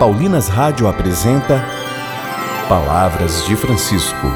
Paulinas 0.00 0.48
Rádio 0.48 0.88
apresenta 0.88 1.62
Palavras 2.66 3.44
de 3.44 3.54
Francisco. 3.54 4.28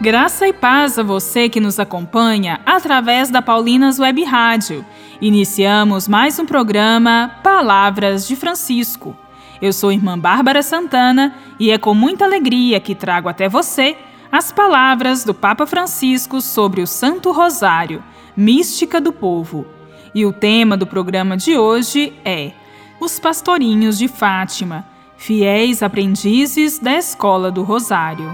Graça 0.00 0.48
e 0.48 0.52
paz 0.52 0.98
a 0.98 1.04
você 1.04 1.48
que 1.48 1.60
nos 1.60 1.78
acompanha 1.78 2.60
através 2.66 3.30
da 3.30 3.40
Paulinas 3.40 4.00
Web 4.00 4.24
Rádio. 4.24 4.84
Iniciamos 5.20 6.08
mais 6.08 6.36
um 6.40 6.44
programa 6.44 7.30
Palavras 7.44 8.26
de 8.26 8.34
Francisco. 8.34 9.16
Eu 9.62 9.72
sou 9.72 9.92
irmã 9.92 10.18
Bárbara 10.18 10.60
Santana 10.60 11.32
e 11.60 11.70
é 11.70 11.78
com 11.78 11.94
muita 11.94 12.24
alegria 12.24 12.80
que 12.80 12.92
trago 12.92 13.28
até 13.28 13.48
você 13.48 13.96
as 14.32 14.50
palavras 14.50 15.22
do 15.22 15.32
Papa 15.32 15.64
Francisco 15.64 16.40
sobre 16.40 16.82
o 16.82 16.88
Santo 16.88 17.30
Rosário, 17.30 18.02
mística 18.36 19.00
do 19.00 19.12
povo. 19.12 19.64
E 20.12 20.26
o 20.26 20.32
tema 20.32 20.76
do 20.76 20.88
programa 20.88 21.36
de 21.36 21.56
hoje 21.56 22.12
é 22.24 22.50
os 23.00 23.18
pastorinhos 23.18 23.98
de 23.98 24.08
Fátima, 24.08 24.86
fiéis 25.16 25.82
aprendizes 25.82 26.78
da 26.78 26.96
Escola 26.96 27.50
do 27.50 27.62
Rosário. 27.62 28.30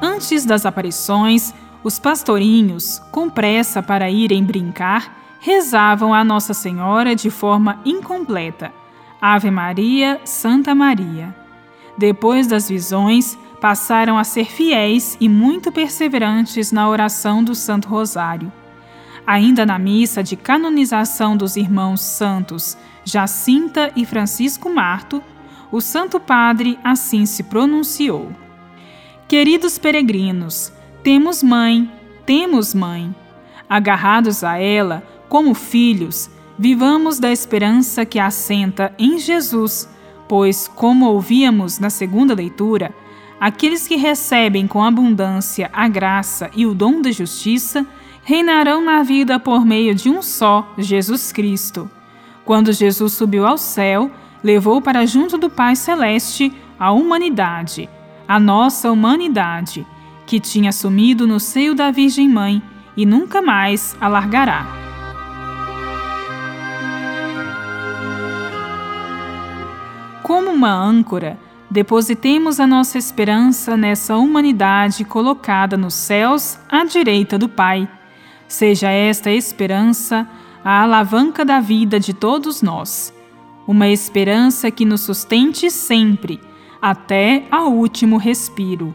Antes 0.00 0.44
das 0.44 0.64
aparições, 0.64 1.52
os 1.84 1.98
pastorinhos, 1.98 3.00
com 3.12 3.28
pressa 3.28 3.82
para 3.82 4.10
irem 4.10 4.42
brincar, 4.42 5.36
rezavam 5.40 6.12
a 6.12 6.24
Nossa 6.24 6.54
Senhora 6.54 7.14
de 7.14 7.30
forma 7.30 7.80
incompleta. 7.84 8.72
Ave 9.20 9.50
Maria, 9.50 10.20
Santa 10.24 10.74
Maria. 10.74 11.34
Depois 11.96 12.46
das 12.46 12.68
visões, 12.68 13.38
passaram 13.60 14.18
a 14.18 14.24
ser 14.24 14.46
fiéis 14.46 15.16
e 15.20 15.28
muito 15.28 15.72
perseverantes 15.72 16.72
na 16.72 16.88
oração 16.88 17.42
do 17.42 17.54
Santo 17.54 17.88
Rosário. 17.88 18.52
Ainda 19.26 19.66
na 19.66 19.78
missa 19.78 20.22
de 20.22 20.36
canonização 20.36 21.36
dos 21.36 21.56
irmãos 21.56 22.00
santos 22.00 22.76
Jacinta 23.04 23.90
e 23.96 24.04
Francisco 24.04 24.68
Marto, 24.70 25.22
o 25.72 25.80
Santo 25.80 26.20
Padre 26.20 26.78
assim 26.84 27.26
se 27.26 27.42
pronunciou: 27.42 28.30
Queridos 29.26 29.78
peregrinos, 29.78 30.72
temos 31.02 31.42
mãe, 31.42 31.90
temos 32.24 32.72
mãe. 32.72 33.14
Agarrados 33.68 34.44
a 34.44 34.58
ela, 34.58 35.02
como 35.28 35.54
filhos, 35.54 36.30
vivamos 36.56 37.18
da 37.18 37.32
esperança 37.32 38.04
que 38.04 38.20
assenta 38.20 38.94
em 38.96 39.18
Jesus, 39.18 39.88
pois, 40.28 40.68
como 40.68 41.06
ouvíamos 41.06 41.80
na 41.80 41.90
segunda 41.90 42.32
leitura, 42.32 42.94
aqueles 43.40 43.88
que 43.88 43.96
recebem 43.96 44.68
com 44.68 44.84
abundância 44.84 45.68
a 45.72 45.88
graça 45.88 46.48
e 46.54 46.64
o 46.64 46.74
dom 46.74 47.00
da 47.00 47.10
justiça 47.10 47.84
reinarão 48.26 48.80
na 48.80 49.04
vida 49.04 49.38
por 49.38 49.64
meio 49.64 49.94
de 49.94 50.10
um 50.10 50.20
só, 50.20 50.74
Jesus 50.76 51.30
Cristo. 51.30 51.88
Quando 52.44 52.72
Jesus 52.72 53.12
subiu 53.12 53.46
ao 53.46 53.56
céu, 53.56 54.10
levou 54.42 54.82
para 54.82 55.06
junto 55.06 55.38
do 55.38 55.48
Pai 55.48 55.76
Celeste 55.76 56.52
a 56.76 56.90
humanidade, 56.90 57.88
a 58.26 58.40
nossa 58.40 58.90
humanidade, 58.90 59.86
que 60.26 60.40
tinha 60.40 60.72
sumido 60.72 61.24
no 61.24 61.38
seio 61.38 61.72
da 61.72 61.92
Virgem 61.92 62.28
Mãe 62.28 62.60
e 62.96 63.06
nunca 63.06 63.40
mais 63.40 63.96
a 64.00 64.08
largará. 64.08 64.66
Como 70.24 70.50
uma 70.50 70.74
âncora, 70.74 71.38
depositemos 71.70 72.58
a 72.58 72.66
nossa 72.66 72.98
esperança 72.98 73.76
nessa 73.76 74.16
humanidade 74.16 75.04
colocada 75.04 75.76
nos 75.76 75.94
céus 75.94 76.58
à 76.68 76.82
direita 76.82 77.38
do 77.38 77.48
Pai 77.48 77.88
Seja 78.48 78.90
esta 78.90 79.30
esperança 79.30 80.28
a 80.64 80.82
alavanca 80.82 81.44
da 81.44 81.60
vida 81.60 81.98
de 81.98 82.12
todos 82.12 82.62
nós. 82.62 83.12
Uma 83.66 83.88
esperança 83.88 84.70
que 84.70 84.84
nos 84.84 85.00
sustente 85.00 85.70
sempre, 85.70 86.40
até 86.80 87.44
ao 87.50 87.72
último 87.72 88.16
respiro. 88.16 88.94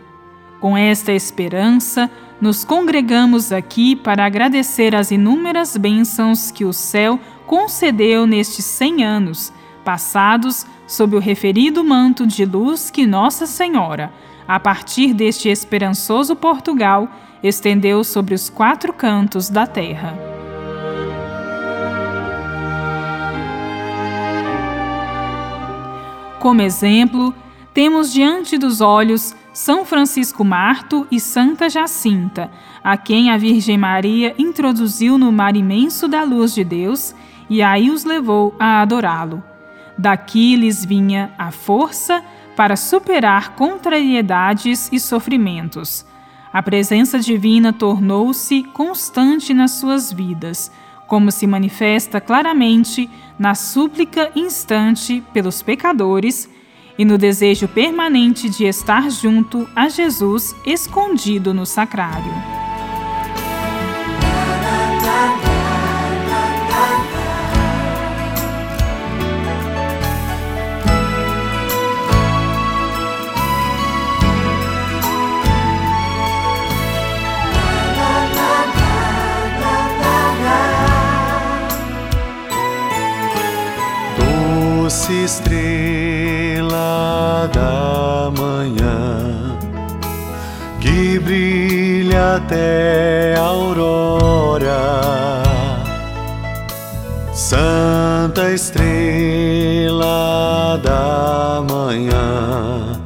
Com 0.59 0.77
esta 0.77 1.11
esperança, 1.11 2.09
nos 2.39 2.63
congregamos 2.63 3.51
aqui 3.51 3.95
para 3.95 4.25
agradecer 4.25 4.95
as 4.95 5.11
inúmeras 5.11 5.75
bênçãos 5.75 6.51
que 6.51 6.63
o 6.63 6.71
céu 6.71 7.19
concedeu 7.45 8.25
nestes 8.25 8.63
cem 8.65 9.03
anos, 9.03 9.51
passados 9.83 10.65
sob 10.87 11.15
o 11.15 11.19
referido 11.19 11.83
manto 11.83 12.25
de 12.25 12.45
luz 12.45 12.89
que 12.89 13.05
Nossa 13.05 13.45
Senhora, 13.45 14.13
a 14.47 14.59
partir 14.59 15.13
deste 15.13 15.49
esperançoso 15.49 16.35
Portugal, 16.35 17.07
estendeu 17.43 18.03
sobre 18.03 18.33
os 18.33 18.49
quatro 18.49 18.93
cantos 18.93 19.49
da 19.49 19.65
terra. 19.65 20.31
Como 26.39 26.61
exemplo, 26.61 27.33
temos 27.73 28.11
diante 28.11 28.57
dos 28.57 28.81
olhos 28.81 29.35
São 29.53 29.85
Francisco 29.85 30.43
Marto 30.43 31.07
e 31.11 31.19
Santa 31.19 31.69
Jacinta, 31.69 32.49
a 32.83 32.97
quem 32.97 33.29
a 33.29 33.37
Virgem 33.37 33.77
Maria 33.77 34.33
introduziu 34.37 35.17
no 35.17 35.31
mar 35.31 35.55
imenso 35.55 36.07
da 36.07 36.23
luz 36.23 36.53
de 36.53 36.63
Deus 36.63 37.13
e 37.47 37.61
aí 37.61 37.91
os 37.91 38.05
levou 38.05 38.55
a 38.59 38.81
adorá-lo. 38.81 39.43
Daqui 39.97 40.55
lhes 40.55 40.83
vinha 40.83 41.31
a 41.37 41.51
força 41.51 42.23
para 42.55 42.75
superar 42.75 43.55
contrariedades 43.55 44.89
e 44.91 44.99
sofrimentos 44.99 46.05
a 46.53 46.61
presença 46.61 47.17
divina 47.17 47.71
tornou-se 47.71 48.63
constante 48.73 49.53
nas 49.53 49.71
suas 49.71 50.11
vidas, 50.11 50.69
como 51.07 51.31
se 51.31 51.47
manifesta 51.47 52.19
claramente 52.19 53.09
na 53.39 53.55
súplica 53.55 54.31
instante 54.35 55.23
pelos 55.33 55.61
pecadores 55.61 56.49
e 56.97 57.05
no 57.05 57.17
desejo 57.17 57.67
permanente 57.69 58.49
de 58.49 58.65
estar 58.65 59.09
junto 59.09 59.67
a 59.73 59.87
Jesus 59.87 60.53
escondido 60.65 61.53
no 61.53 61.65
sacrário. 61.65 62.60
Doce 84.91 85.23
estrela 85.23 86.69
da 87.53 88.29
manhã 88.37 89.57
que 90.81 91.17
brilha 91.17 92.35
até 92.35 93.35
a 93.37 93.41
aurora, 93.41 94.75
Santa 97.31 98.51
estrela 98.51 99.97
da 100.83 101.63
manhã, 101.73 102.99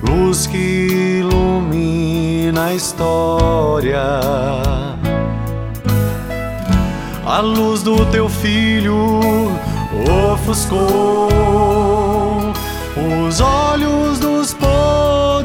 luz 0.00 0.46
que 0.46 1.22
ilumina 1.24 2.66
a 2.66 2.74
história. 2.74 4.20
A 7.26 7.40
luz 7.40 7.82
do 7.82 8.06
teu 8.06 8.28
filho 8.28 9.37
ofuscou 10.48 11.28
os 12.96 13.40
olhos 13.40 14.18
dos 14.18 14.54
poderosos, 14.54 15.44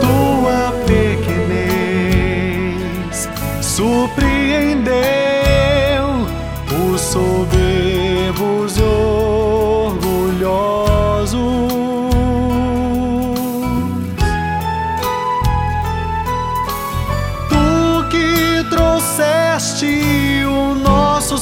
tua 0.00 0.72
pequenez 0.86 1.68
surpreendeu 3.62 4.90
os 6.92 7.00
soberbos 7.00 8.80
orgulhosos. 8.80 10.89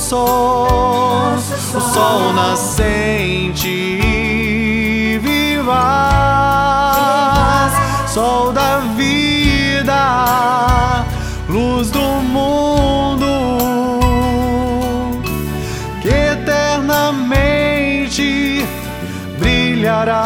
Sol, 0.09 1.37
o 1.37 1.81
sol 1.81 2.33
nascente 2.33 3.69
vivaz, 5.19 5.73
sol 8.09 8.53
da 8.53 8.79
vida, 8.97 11.05
luz 11.47 11.91
do 11.91 12.01
mundo, 12.01 13.27
que 16.01 16.09
eternamente 16.09 18.67
brilhará, 19.39 20.25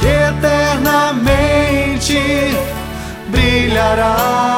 que 0.00 0.06
eternamente 0.06 2.56
brilhará. 3.28 4.53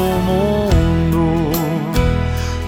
Mundo, 0.00 1.50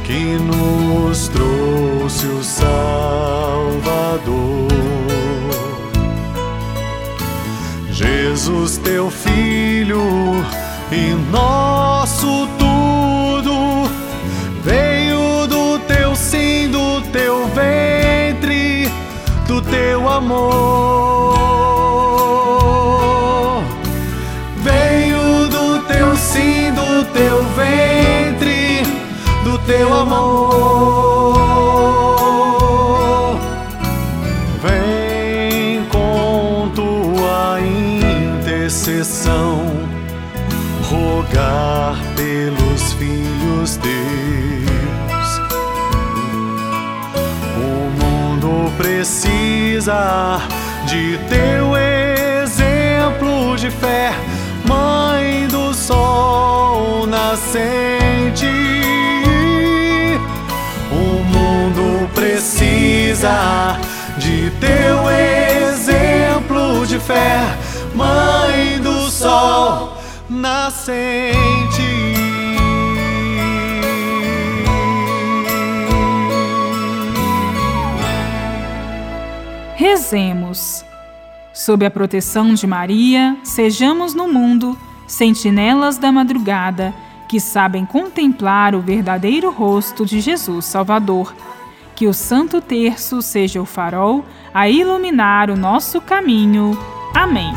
que 0.05 0.39
nos 0.39 1.29
trouxe 1.29 2.27
o 2.27 2.43
Salvador. 2.43 3.83
Jesus, 7.91 8.79
teu 8.79 9.11
filho 9.11 10.03
e 10.91 11.15
nosso 11.31 12.47
amor. 30.03 31.39
Vem 34.63 35.85
com 35.87 36.71
tua 36.75 37.59
intercessão 37.61 39.63
rogar 40.91 41.97
pelos 42.17 42.93
filhos 42.95 43.77
teus. 43.77 43.93
O 47.57 47.91
mundo 48.03 48.73
precisa 48.77 50.41
de 50.87 51.19
teu 51.29 51.77
exemplo 51.77 53.57
de 53.57 53.71
fé, 53.71 54.13
Mãe 54.65 55.47
do 55.49 55.75
sol 55.75 57.07
nascente. 57.07 58.92
Precisa 63.13 63.79
de 64.17 64.51
teu 64.59 65.11
exemplo 65.11 66.87
de 66.87 66.99
fé, 66.99 67.41
Mãe 67.95 68.81
do 68.81 69.11
sol 69.11 69.99
nascente. 70.31 71.37
Rezemos. 79.77 80.83
Sob 81.53 81.85
a 81.85 81.91
proteção 81.91 82.55
de 82.55 82.67
Maria, 82.67 83.37
sejamos 83.45 84.15
no 84.15 84.27
mundo 84.27 84.79
sentinelas 85.07 85.99
da 85.99 86.11
madrugada 86.11 86.95
que 87.29 87.39
sabem 87.39 87.85
contemplar 87.85 88.75
o 88.75 88.81
verdadeiro 88.81 89.51
rosto 89.51 90.07
de 90.07 90.19
Jesus 90.19 90.65
Salvador. 90.65 91.35
Que 91.95 92.07
o 92.07 92.15
Santo 92.15 92.61
Terço 92.61 93.23
seja 93.23 93.61
o 93.61 93.67
farol 93.67 94.25
a 94.53 94.69
iluminar 94.69 95.51
o 95.51 95.57
nosso 95.57 96.01
caminho. 96.01 96.79
Amém. 97.15 97.53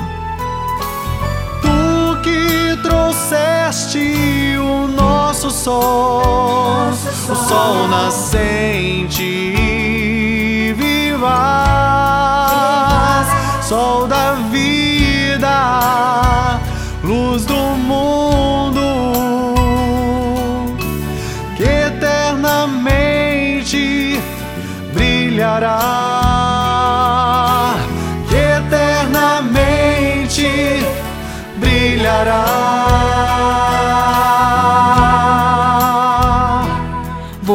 Tu 1.61 2.21
que 2.21 2.77
trouxeste 2.81 4.57
o 4.59 4.87
nosso 4.87 5.49
sol, 5.49 6.89
o 6.89 7.35
sol 7.35 7.87
nascente, 7.87 9.53
vivaz, 10.75 12.07
sol 13.65 14.07
da 14.07 14.33
vida, 14.51 14.94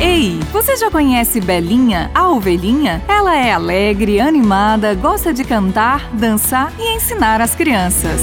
Ei, 0.00 0.38
você 0.52 0.76
já 0.76 0.90
conhece 0.90 1.40
Belinha, 1.40 2.10
a 2.14 2.28
ovelhinha? 2.28 3.02
Ela 3.08 3.36
é 3.36 3.52
alegre, 3.52 4.20
animada, 4.20 4.94
gosta 4.94 5.32
de 5.32 5.44
cantar, 5.44 6.10
dançar 6.12 6.72
e 6.78 6.96
ensinar 6.96 7.40
as 7.40 7.54
crianças. 7.54 8.20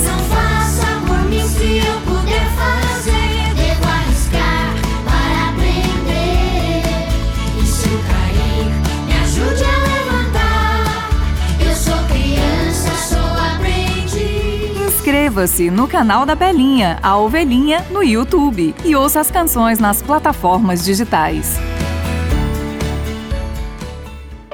Inscreva-se 15.42 15.72
no 15.72 15.88
canal 15.88 16.24
da 16.24 16.36
Belinha, 16.36 17.00
a 17.02 17.18
Ovelhinha, 17.18 17.84
no 17.90 18.04
YouTube 18.04 18.76
e 18.86 18.96
ouça 18.96 19.20
as 19.20 19.32
canções 19.32 19.80
nas 19.80 20.00
plataformas 20.00 20.86
digitais. 20.86 21.58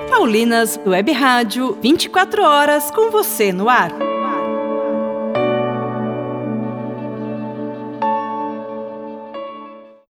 Paulinas 0.10 0.80
Web 0.86 1.12
Rádio, 1.12 1.78
24 1.82 2.42
horas 2.42 2.90
com 2.90 3.12
você 3.12 3.52
no 3.52 3.68
ar. 3.68 4.07